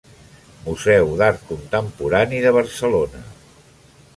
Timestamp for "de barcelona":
2.47-3.23